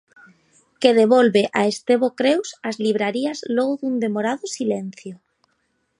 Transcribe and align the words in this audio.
Que 0.81 0.91
devolve 0.99 1.43
a 1.59 1.61
Estevo 1.73 2.07
Creus 2.19 2.49
ás 2.67 2.77
librarías 2.85 3.39
logo 3.55 3.73
dun 3.79 3.95
demorado 4.05 4.45
silencio. 4.57 5.15